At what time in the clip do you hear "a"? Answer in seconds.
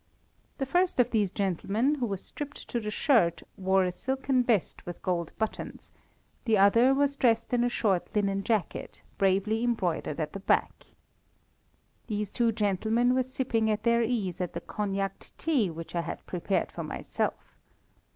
3.83-3.91, 7.63-7.69